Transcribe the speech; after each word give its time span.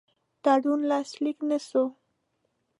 تړون 0.43 0.79
لاسلیک 0.91 1.37
نه 1.49 1.57
سو. 1.67 1.83